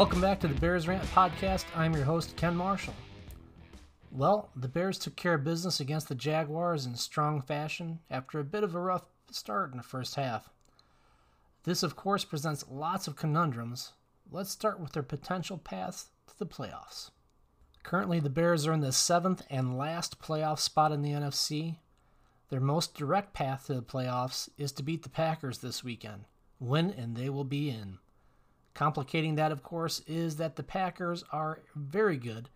Welcome 0.00 0.22
back 0.22 0.40
to 0.40 0.48
the 0.48 0.58
Bears 0.58 0.88
Rant 0.88 1.04
Podcast. 1.10 1.66
I'm 1.76 1.92
your 1.92 2.06
host, 2.06 2.34
Ken 2.34 2.56
Marshall. 2.56 2.94
Well, 4.10 4.48
the 4.56 4.66
Bears 4.66 4.98
took 4.98 5.14
care 5.14 5.34
of 5.34 5.44
business 5.44 5.78
against 5.78 6.08
the 6.08 6.14
Jaguars 6.14 6.86
in 6.86 6.96
strong 6.96 7.42
fashion 7.42 7.98
after 8.10 8.40
a 8.40 8.44
bit 8.44 8.64
of 8.64 8.74
a 8.74 8.80
rough 8.80 9.04
start 9.30 9.72
in 9.72 9.76
the 9.76 9.82
first 9.82 10.14
half. 10.14 10.48
This, 11.64 11.82
of 11.82 11.96
course, 11.96 12.24
presents 12.24 12.64
lots 12.70 13.08
of 13.08 13.16
conundrums. 13.16 13.92
Let's 14.30 14.50
start 14.50 14.80
with 14.80 14.92
their 14.92 15.02
potential 15.02 15.58
path 15.58 16.08
to 16.28 16.38
the 16.38 16.46
playoffs. 16.46 17.10
Currently, 17.82 18.20
the 18.20 18.30
Bears 18.30 18.66
are 18.66 18.72
in 18.72 18.80
the 18.80 18.92
seventh 18.92 19.42
and 19.50 19.76
last 19.76 20.18
playoff 20.18 20.60
spot 20.60 20.92
in 20.92 21.02
the 21.02 21.12
NFC. 21.12 21.76
Their 22.48 22.60
most 22.60 22.94
direct 22.94 23.34
path 23.34 23.66
to 23.66 23.74
the 23.74 23.82
playoffs 23.82 24.48
is 24.56 24.72
to 24.72 24.82
beat 24.82 25.02
the 25.02 25.10
Packers 25.10 25.58
this 25.58 25.84
weekend. 25.84 26.24
Win, 26.58 26.88
and 26.90 27.18
they 27.18 27.28
will 27.28 27.44
be 27.44 27.68
in. 27.68 27.98
Complicating 28.74 29.34
that, 29.34 29.52
of 29.52 29.62
course, 29.62 30.00
is 30.06 30.36
that 30.36 30.56
the 30.56 30.62
Packers 30.62 31.24
are 31.32 31.62
very 31.74 32.16
good, 32.16 32.48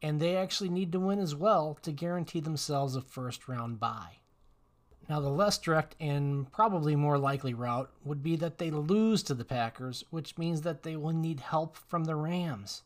and 0.00 0.20
they 0.20 0.36
actually 0.36 0.70
need 0.70 0.92
to 0.92 1.00
win 1.00 1.18
as 1.18 1.34
well 1.34 1.78
to 1.82 1.92
guarantee 1.92 2.40
themselves 2.40 2.96
a 2.96 3.00
first 3.00 3.48
round 3.48 3.80
bye. 3.80 4.18
Now, 5.08 5.18
the 5.18 5.28
less 5.28 5.58
direct 5.58 5.96
and 5.98 6.50
probably 6.52 6.94
more 6.94 7.18
likely 7.18 7.52
route 7.52 7.90
would 8.04 8.22
be 8.22 8.36
that 8.36 8.58
they 8.58 8.70
lose 8.70 9.24
to 9.24 9.34
the 9.34 9.44
Packers, 9.44 10.04
which 10.10 10.38
means 10.38 10.60
that 10.62 10.84
they 10.84 10.96
will 10.96 11.12
need 11.12 11.40
help 11.40 11.76
from 11.76 12.04
the 12.04 12.14
Rams. 12.14 12.84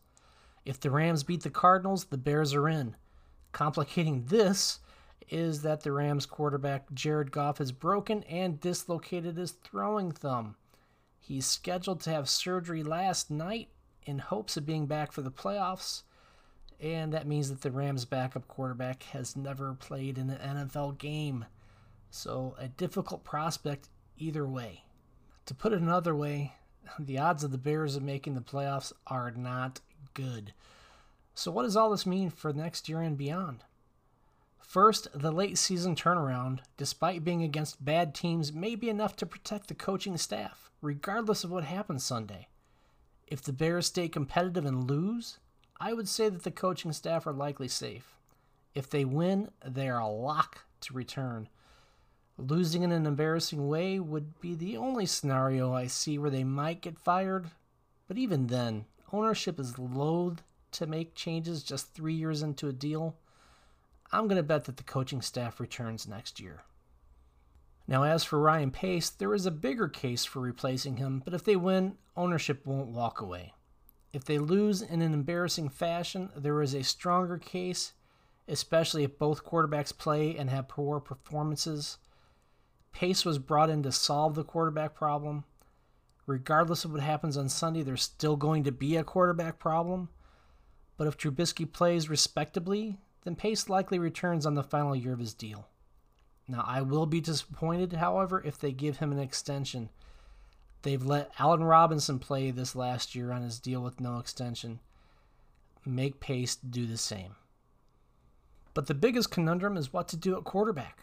If 0.65 0.81
the 0.81 0.91
Rams 0.91 1.23
beat 1.23 1.43
the 1.43 1.51
Cardinals, 1.51 2.07
the 2.07 2.17
Bears 2.17 2.55
are 2.55 2.67
in. 2.67 2.97
Complicating 3.53 4.25
this 4.25 4.81
is 5.29 5.61
that 5.63 5.83
the 5.83 5.93
Rams 5.93 6.25
quarterback 6.25 6.91
Jared 6.95 7.31
Goff 7.31 7.59
has 7.59 7.73
broken 7.73 8.23
and 8.23 8.59
dislocated 8.59 9.37
his 9.37 9.53
throwing 9.53 10.11
thumb. 10.11 10.57
He's 11.27 11.47
scheduled 11.47 12.01
to 12.01 12.11
have 12.11 12.29
surgery 12.29 12.83
last 12.83 13.31
night 13.31 13.71
in 14.03 14.19
hopes 14.19 14.59
of 14.59 14.67
being 14.67 14.85
back 14.85 15.11
for 15.11 15.23
the 15.23 15.31
playoffs, 15.31 16.03
and 16.79 17.15
that 17.15 17.27
means 17.27 17.49
that 17.49 17.63
the 17.63 17.71
Rams' 17.71 18.05
backup 18.05 18.47
quarterback 18.47 19.05
has 19.05 19.35
never 19.35 19.73
played 19.73 20.19
in 20.19 20.29
an 20.29 20.69
NFL 20.69 20.99
game. 20.99 21.47
So, 22.11 22.55
a 22.59 22.69
difficult 22.69 23.25
prospect 23.25 23.89
either 24.19 24.47
way. 24.47 24.85
To 25.47 25.55
put 25.55 25.73
it 25.73 25.81
another 25.81 26.15
way, 26.15 26.57
the 26.99 27.19
odds 27.19 27.43
of 27.43 27.53
the 27.53 27.57
Bears 27.57 27.97
of 27.97 28.03
making 28.03 28.35
the 28.35 28.43
playoffs 28.43 28.93
are 29.07 29.31
not 29.31 29.81
good. 30.13 30.53
So, 31.35 31.51
what 31.51 31.63
does 31.63 31.75
all 31.75 31.91
this 31.91 32.05
mean 32.05 32.29
for 32.29 32.53
next 32.53 32.87
year 32.87 33.01
and 33.01 33.17
beyond? 33.17 33.65
First, 34.67 35.07
the 35.15 35.31
late 35.31 35.57
season 35.57 35.95
turnaround, 35.95 36.61
despite 36.77 37.23
being 37.23 37.43
against 37.43 37.85
bad 37.85 38.13
teams, 38.13 38.53
may 38.53 38.75
be 38.75 38.89
enough 38.89 39.15
to 39.17 39.27
protect 39.27 39.69
the 39.69 39.75
coaching 39.75 40.17
staff, 40.17 40.71
regardless 40.81 41.45
of 41.45 41.53
what 41.53 41.65
happens 41.65 42.03
Sunday. 42.03 42.49
If 43.27 43.41
the 43.43 43.53
Bears 43.53 43.87
stay 43.87 44.09
competitive 44.09 44.65
and 44.65 44.91
lose, 44.91 45.39
I 45.79 45.93
would 45.93 46.09
say 46.09 46.29
that 46.29 46.43
the 46.43 46.51
coaching 46.51 46.93
staff 46.93 47.27
are 47.27 47.33
likely 47.33 47.69
safe. 47.69 48.17
If 48.75 48.91
they 48.91 49.05
win, 49.05 49.51
they 49.65 49.89
are 49.89 50.01
a 50.01 50.09
lock 50.09 50.65
to 50.81 50.95
return. 50.95 51.49
Losing 52.37 52.83
in 52.83 52.91
an 52.91 53.07
embarrassing 53.07 53.69
way 53.69 54.01
would 54.01 54.41
be 54.41 54.57
the 54.57 54.77
only 54.77 55.07
scenario 55.07 55.73
I 55.73 55.87
see 55.87 56.19
where 56.19 56.31
they 56.31 56.43
might 56.43 56.81
get 56.81 56.99
fired, 56.99 57.51
but 58.09 58.19
even 58.19 58.49
then, 58.49 58.87
ownership 59.13 59.61
is 59.61 59.79
loath 59.79 60.43
to 60.73 60.87
make 60.87 61.15
changes 61.15 61.63
just 61.63 61.95
three 61.95 62.15
years 62.15 62.43
into 62.43 62.67
a 62.67 62.73
deal. 62.73 63.15
I'm 64.13 64.29
going 64.29 64.37
to 64.37 64.43
bet 64.43 64.65
that 64.65 64.77
the 64.77 64.83
coaching 64.83 65.23
staff 65.23 65.61
returns 65.61 66.07
next 66.07 66.41
year. 66.41 66.63
Now, 67.87 68.05
as 68.05 68.25
for 68.25 68.39
Ryan 68.39 68.71
Pace, 68.71 69.11
there 69.11 69.35
is 69.35 69.45
a 69.45 69.51
bigger 69.51 69.89
case 69.89 70.25
for 70.25 70.41
replacing 70.41 70.97
him, 70.97 71.21
but 71.25 71.35
if 71.35 71.45
they 71.45 71.57
win, 71.57 71.97
ownership 72.17 72.65
won't 72.65 72.89
walk 72.89 73.21
away. 73.21 73.53
If 74.13 74.25
they 74.25 74.39
lose 74.39 74.81
in 74.81 75.03
an 75.03 75.13
embarrassing 75.13 75.69
fashion, 75.69 76.31
there 76.37 76.63
is 76.63 76.73
a 76.73 76.85
stronger 76.85 77.37
case, 77.37 77.93
especially 78.49 79.05
if 79.05 79.19
both 79.19 79.45
quarterbacks 79.45 79.97
play 79.97 80.37
and 80.37 80.49
have 80.49 80.69
poor 80.69 81.01
performances. 81.01 81.99
Pace 82.93 83.25
was 83.25 83.39
brought 83.39 83.71
in 83.71 83.83
to 83.83 83.93
solve 83.93 84.35
the 84.35 84.45
quarterback 84.45 84.95
problem. 84.95 85.45
Regardless 86.27 86.85
of 86.85 86.93
what 86.93 87.03
happens 87.03 87.37
on 87.37 87.49
Sunday, 87.49 87.83
there's 87.83 88.03
still 88.03 88.37
going 88.37 88.65
to 88.65 88.73
be 88.73 88.97
a 88.97 89.05
quarterback 89.05 89.59
problem. 89.59 90.09
But 90.97 91.09
if 91.09 91.19
Trubisky 91.19 91.71
plays 91.71 92.09
respectably, 92.09 92.99
then 93.25 93.35
Pace 93.35 93.69
likely 93.69 93.99
returns 93.99 94.47
on 94.47 94.55
the 94.55 94.63
final 94.63 94.95
year 94.95 95.13
of 95.13 95.19
his 95.19 95.35
deal. 95.35 95.69
Now, 96.47 96.65
I 96.67 96.83
will 96.83 97.07
be 97.07 97.21
disappointed, 97.21 97.95
however, 97.95 98.43
if 98.45 98.59
they 98.59 98.73
give 98.73 98.99
him 98.99 99.13
an 99.13 99.19
extension. 99.19 99.89
They've 100.83 101.05
let 101.05 101.33
Allen 101.39 101.65
Robinson 101.65 102.19
play 102.19 102.51
this 102.51 102.77
last 102.77 103.15
year 103.15 103.33
on 103.33 103.43
his 103.43 103.59
deal 103.59 103.81
with 103.81 104.01
no 104.01 104.19
extension. 104.19 104.81
Make 105.87 106.21
Pace 106.21 106.57
do 106.57 106.87
the 106.87 106.99
same. 106.99 107.37
But 108.75 108.89
the 108.89 108.95
biggest 108.95 109.31
conundrum 109.31 109.79
is 109.79 109.93
what 109.93 110.09
to 110.09 110.17
do 110.17 110.37
at 110.37 110.45
quarterback. 110.45 110.99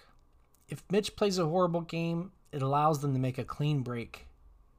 If 0.69 0.83
Mitch 0.91 1.15
plays 1.15 1.39
a 1.39 1.47
horrible 1.47 1.81
game, 1.81 2.31
it 2.51 2.61
allows 2.61 2.99
them 2.99 3.13
to 3.13 3.19
make 3.19 3.39
a 3.39 3.43
clean 3.43 3.81
break. 3.81 4.27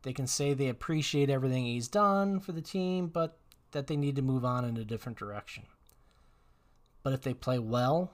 They 0.03 0.13
can 0.13 0.27
say 0.27 0.55
they 0.55 0.69
appreciate 0.69 1.31
everything 1.31 1.65
he's 1.65 1.89
done 1.89 2.39
for 2.39 2.53
the 2.53 2.63
team, 2.63 3.09
but 3.09 3.39
that 3.73 3.87
they 3.89 3.97
need 3.97 4.17
to 4.17 4.23
move 4.23 4.45
on 4.45 4.65
in 4.65 4.77
a 4.77 4.85
different 4.85 5.19
direction. 5.19 5.65
But 7.03 7.13
if 7.13 7.23
they 7.23 7.35
play 7.35 7.59
well, 7.59 8.13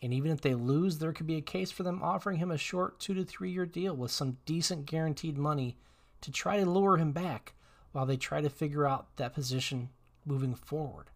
and 0.00 0.12
even 0.12 0.32
if 0.32 0.40
they 0.40 0.54
lose, 0.54 0.98
there 0.98 1.12
could 1.12 1.26
be 1.26 1.36
a 1.36 1.42
case 1.42 1.70
for 1.70 1.82
them 1.82 2.02
offering 2.02 2.38
him 2.38 2.50
a 2.50 2.58
short 2.58 2.98
two 2.98 3.14
to 3.14 3.24
three 3.24 3.50
year 3.50 3.66
deal 3.66 3.96
with 3.96 4.10
some 4.10 4.38
decent 4.44 4.86
guaranteed 4.86 5.38
money 5.38 5.76
to 6.20 6.30
try 6.30 6.58
to 6.58 6.68
lure 6.68 6.96
him 6.96 7.12
back 7.12 7.54
while 7.92 8.06
they 8.06 8.16
try 8.16 8.40
to 8.40 8.50
figure 8.50 8.86
out 8.86 9.16
that 9.16 9.34
position 9.34 9.90
moving 10.24 10.54
forward. 10.54 11.06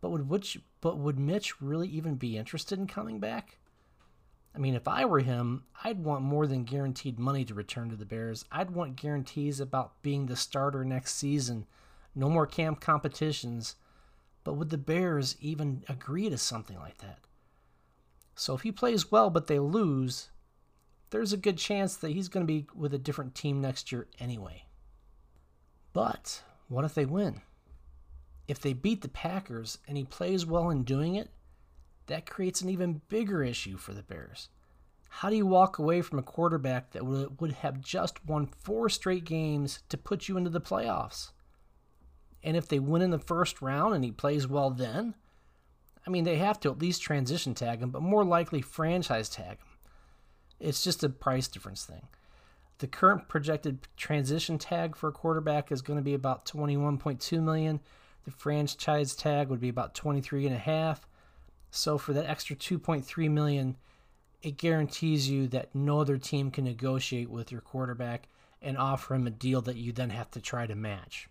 But 0.00 0.10
would 0.10 0.28
which, 0.28 0.58
but 0.80 0.98
would 0.98 1.18
Mitch 1.18 1.60
really 1.60 1.88
even 1.88 2.14
be 2.14 2.36
interested 2.36 2.78
in 2.78 2.86
coming 2.86 3.20
back? 3.20 3.58
I 4.54 4.58
mean, 4.58 4.74
if 4.74 4.88
I 4.88 5.04
were 5.04 5.20
him, 5.20 5.64
I'd 5.84 6.02
want 6.02 6.22
more 6.22 6.46
than 6.46 6.64
guaranteed 6.64 7.18
money 7.18 7.44
to 7.44 7.54
return 7.54 7.90
to 7.90 7.96
the 7.96 8.06
Bears. 8.06 8.44
I'd 8.50 8.70
want 8.70 8.96
guarantees 8.96 9.60
about 9.60 10.02
being 10.02 10.26
the 10.26 10.36
starter 10.36 10.84
next 10.84 11.16
season, 11.16 11.66
no 12.14 12.28
more 12.28 12.46
camp 12.46 12.80
competitions, 12.80 13.76
but 14.44 14.54
would 14.54 14.70
the 14.70 14.78
Bears 14.78 15.36
even 15.40 15.84
agree 15.88 16.28
to 16.30 16.38
something 16.38 16.78
like 16.78 16.98
that? 16.98 17.18
So 18.34 18.54
if 18.54 18.62
he 18.62 18.72
plays 18.72 19.10
well 19.10 19.30
but 19.30 19.46
they 19.46 19.58
lose, 19.58 20.30
there's 21.10 21.32
a 21.32 21.36
good 21.36 21.58
chance 21.58 21.96
that 21.96 22.12
he's 22.12 22.28
going 22.28 22.46
to 22.46 22.52
be 22.52 22.66
with 22.74 22.94
a 22.94 22.98
different 22.98 23.34
team 23.34 23.60
next 23.60 23.92
year 23.92 24.06
anyway. 24.18 24.64
But 25.92 26.42
what 26.68 26.84
if 26.84 26.94
they 26.94 27.04
win? 27.04 27.42
If 28.48 28.60
they 28.60 28.72
beat 28.72 29.02
the 29.02 29.08
Packers 29.08 29.78
and 29.86 29.96
he 29.96 30.04
plays 30.04 30.46
well 30.46 30.70
in 30.70 30.84
doing 30.84 31.16
it, 31.16 31.30
that 32.06 32.28
creates 32.28 32.60
an 32.60 32.68
even 32.68 33.02
bigger 33.08 33.42
issue 33.42 33.76
for 33.76 33.92
the 33.92 34.02
Bears. 34.02 34.48
How 35.08 35.30
do 35.30 35.36
you 35.36 35.46
walk 35.46 35.78
away 35.78 36.02
from 36.02 36.18
a 36.18 36.22
quarterback 36.22 36.92
that 36.92 37.04
would 37.04 37.52
have 37.52 37.80
just 37.80 38.24
won 38.24 38.46
four 38.46 38.88
straight 38.88 39.24
games 39.24 39.80
to 39.88 39.98
put 39.98 40.28
you 40.28 40.36
into 40.36 40.50
the 40.50 40.60
playoffs? 40.60 41.30
And 42.42 42.56
if 42.56 42.68
they 42.68 42.78
win 42.78 43.02
in 43.02 43.10
the 43.10 43.18
first 43.18 43.60
round 43.60 43.94
and 43.94 44.04
he 44.04 44.10
plays 44.10 44.46
well 44.46 44.70
then, 44.70 45.14
I 46.06 46.10
mean, 46.10 46.24
they 46.24 46.36
have 46.36 46.58
to 46.60 46.70
at 46.70 46.78
least 46.78 47.02
transition 47.02 47.54
tag 47.54 47.80
him, 47.80 47.90
but 47.90 48.02
more 48.02 48.24
likely 48.24 48.62
franchise 48.62 49.28
tag 49.28 49.58
him. 49.58 49.66
It's 50.58 50.82
just 50.82 51.04
a 51.04 51.08
price 51.08 51.48
difference 51.48 51.84
thing. 51.84 52.08
The 52.78 52.86
current 52.86 53.28
projected 53.28 53.86
transition 53.96 54.56
tag 54.56 54.96
for 54.96 55.08
a 55.08 55.12
quarterback 55.12 55.70
is 55.70 55.82
going 55.82 55.98
to 55.98 56.02
be 56.02 56.14
about 56.14 56.46
21.2 56.46 57.42
million. 57.42 57.80
The 58.24 58.30
franchise 58.30 59.14
tag 59.14 59.48
would 59.48 59.60
be 59.60 59.68
about 59.68 59.94
23 59.94 60.46
and 60.46 60.56
a 60.56 60.58
half. 60.58 61.06
So 61.70 61.98
for 61.98 62.12
that 62.14 62.28
extra 62.28 62.56
2.3 62.56 63.30
million, 63.30 63.76
it 64.42 64.56
guarantees 64.56 65.28
you 65.28 65.46
that 65.48 65.74
no 65.74 66.00
other 66.00 66.16
team 66.16 66.50
can 66.50 66.64
negotiate 66.64 67.28
with 67.28 67.52
your 67.52 67.60
quarterback 67.60 68.28
and 68.62 68.78
offer 68.78 69.14
him 69.14 69.26
a 69.26 69.30
deal 69.30 69.60
that 69.62 69.76
you 69.76 69.92
then 69.92 70.10
have 70.10 70.30
to 70.30 70.40
try 70.40 70.66
to 70.66 70.74
match. 70.74 71.28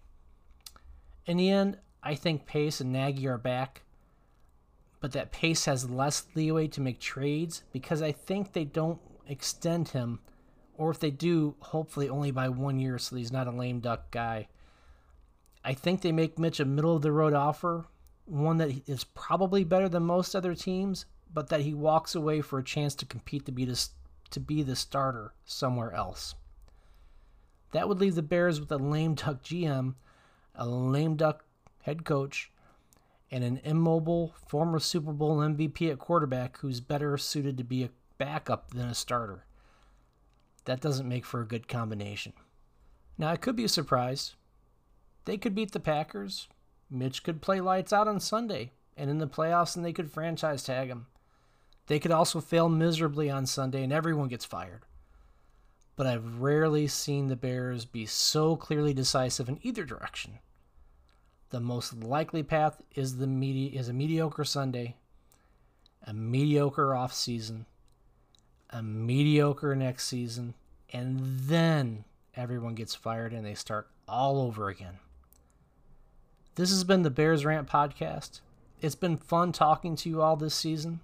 In 1.29 1.37
the 1.37 1.51
end, 1.51 1.77
I 2.01 2.15
think 2.15 2.47
Pace 2.47 2.81
and 2.81 2.91
Nagy 2.91 3.27
are 3.27 3.37
back, 3.37 3.83
but 4.99 5.11
that 5.11 5.31
Pace 5.31 5.65
has 5.65 5.87
less 5.87 6.25
leeway 6.33 6.67
to 6.69 6.81
make 6.81 6.99
trades 6.99 7.61
because 7.71 8.01
I 8.01 8.11
think 8.11 8.51
they 8.51 8.65
don't 8.65 8.99
extend 9.27 9.89
him, 9.89 10.21
or 10.75 10.89
if 10.89 10.97
they 10.97 11.11
do, 11.11 11.53
hopefully 11.59 12.09
only 12.09 12.31
by 12.31 12.49
one 12.49 12.79
year 12.79 12.97
so 12.97 13.15
he's 13.15 13.31
not 13.31 13.45
a 13.45 13.51
lame 13.51 13.79
duck 13.79 14.09
guy. 14.09 14.47
I 15.63 15.75
think 15.75 16.01
they 16.01 16.11
make 16.11 16.39
Mitch 16.39 16.59
a 16.59 16.65
middle 16.65 16.95
of 16.95 17.03
the 17.03 17.11
road 17.11 17.33
offer, 17.33 17.85
one 18.25 18.57
that 18.57 18.89
is 18.89 19.03
probably 19.03 19.63
better 19.63 19.87
than 19.87 20.01
most 20.01 20.35
other 20.35 20.55
teams, 20.55 21.05
but 21.31 21.49
that 21.49 21.61
he 21.61 21.75
walks 21.75 22.15
away 22.15 22.41
for 22.41 22.57
a 22.57 22.63
chance 22.63 22.95
to 22.95 23.05
compete 23.05 23.45
to 23.45 23.51
be 23.51 23.65
the, 23.65 23.87
to 24.31 24.39
be 24.39 24.63
the 24.63 24.75
starter 24.75 25.35
somewhere 25.45 25.93
else. 25.93 26.33
That 27.71 27.87
would 27.87 27.99
leave 27.99 28.15
the 28.15 28.23
Bears 28.23 28.59
with 28.59 28.71
a 28.71 28.77
lame 28.77 29.13
duck 29.13 29.43
GM 29.43 29.93
a 30.59 30.67
lame 30.67 31.15
duck 31.15 31.45
head 31.83 32.03
coach, 32.03 32.51
and 33.31 33.43
an 33.43 33.61
immobile 33.63 34.35
former 34.45 34.79
Super 34.79 35.13
Bowl 35.13 35.37
MVP 35.37 35.89
at 35.89 35.99
quarterback 35.99 36.57
who's 36.57 36.81
better 36.81 37.17
suited 37.17 37.57
to 37.57 37.63
be 37.63 37.83
a 37.83 37.89
backup 38.17 38.71
than 38.71 38.89
a 38.89 38.93
starter. 38.93 39.45
That 40.65 40.81
doesn't 40.81 41.07
make 41.07 41.25
for 41.25 41.41
a 41.41 41.47
good 41.47 41.67
combination. 41.67 42.33
Now, 43.17 43.29
I 43.29 43.37
could 43.37 43.55
be 43.55 43.67
surprised. 43.67 44.35
They 45.25 45.37
could 45.37 45.55
beat 45.55 45.71
the 45.71 45.79
Packers. 45.79 46.47
Mitch 46.89 47.23
could 47.23 47.41
play 47.41 47.61
lights 47.61 47.93
out 47.93 48.07
on 48.07 48.19
Sunday 48.19 48.71
and 48.97 49.09
in 49.09 49.19
the 49.19 49.27
playoffs, 49.27 49.75
and 49.75 49.85
they 49.85 49.93
could 49.93 50.11
franchise 50.11 50.63
tag 50.63 50.89
him. 50.89 51.07
They 51.87 51.99
could 51.99 52.11
also 52.11 52.41
fail 52.41 52.67
miserably 52.67 53.29
on 53.29 53.45
Sunday, 53.45 53.83
and 53.83 53.93
everyone 53.93 54.27
gets 54.27 54.45
fired. 54.45 54.83
But 55.95 56.07
I've 56.07 56.39
rarely 56.39 56.87
seen 56.87 57.27
the 57.27 57.35
Bears 57.35 57.85
be 57.85 58.05
so 58.05 58.55
clearly 58.55 58.93
decisive 58.93 59.49
in 59.49 59.59
either 59.63 59.85
direction. 59.85 60.39
The 61.49 61.59
most 61.59 62.03
likely 62.03 62.43
path 62.43 62.81
is 62.93 63.17
the 63.17 63.27
medi- 63.27 63.75
is 63.75 63.89
a 63.89 63.93
mediocre 63.93 64.45
Sunday, 64.45 64.95
a 66.05 66.13
mediocre 66.13 66.93
off 66.93 67.13
season, 67.13 67.65
a 68.69 68.83
mediocre 68.83 69.75
next 69.75 70.07
season, 70.07 70.53
and 70.93 71.19
then 71.19 72.05
everyone 72.35 72.75
gets 72.75 72.93
fired 72.93 73.33
and 73.33 73.45
they 73.45 73.55
start 73.55 73.89
all 74.07 74.41
over 74.41 74.69
again. 74.69 74.99
This 76.55 76.69
has 76.69 76.83
been 76.83 77.01
the 77.03 77.09
Bears 77.09 77.45
Rant 77.45 77.67
Podcast. 77.67 78.41
It's 78.81 78.95
been 78.95 79.17
fun 79.17 79.51
talking 79.51 79.95
to 79.97 80.09
you 80.09 80.21
all 80.21 80.35
this 80.35 80.53
season. 80.53 80.99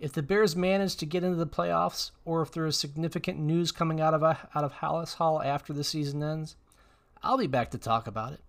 If 0.00 0.12
the 0.12 0.22
Bears 0.22 0.56
manage 0.56 0.96
to 0.96 1.06
get 1.06 1.22
into 1.22 1.36
the 1.36 1.46
playoffs, 1.46 2.10
or 2.24 2.42
if 2.42 2.50
there 2.50 2.66
is 2.66 2.76
significant 2.76 3.38
news 3.38 3.70
coming 3.70 4.00
out 4.00 4.14
of 4.14 4.22
out 4.22 4.48
of 4.52 4.74
Halas 4.74 5.14
Hall 5.14 5.42
after 5.42 5.72
the 5.72 5.84
season 5.84 6.22
ends, 6.22 6.56
I'll 7.22 7.38
be 7.38 7.46
back 7.46 7.70
to 7.72 7.78
talk 7.78 8.06
about 8.06 8.32
it. 8.32 8.40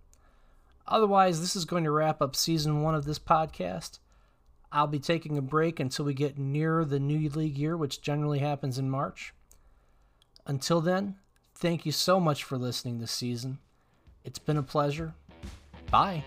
Otherwise, 0.87 1.39
this 1.39 1.55
is 1.55 1.65
going 1.65 1.83
to 1.83 1.91
wrap 1.91 2.21
up 2.21 2.35
season 2.35 2.81
one 2.81 2.95
of 2.95 3.05
this 3.05 3.19
podcast. 3.19 3.99
I'll 4.71 4.87
be 4.87 4.99
taking 4.99 5.37
a 5.37 5.41
break 5.41 5.79
until 5.79 6.05
we 6.05 6.13
get 6.13 6.37
nearer 6.37 6.85
the 6.85 6.99
new 6.99 7.29
league 7.29 7.57
year, 7.57 7.75
which 7.75 8.01
generally 8.01 8.39
happens 8.39 8.77
in 8.77 8.89
March. 8.89 9.33
Until 10.45 10.81
then, 10.81 11.15
thank 11.55 11.85
you 11.85 11.91
so 11.91 12.19
much 12.19 12.43
for 12.43 12.57
listening 12.57 12.99
this 12.99 13.11
season. 13.11 13.59
It's 14.23 14.39
been 14.39 14.57
a 14.57 14.63
pleasure. 14.63 15.13
Bye. 15.89 16.23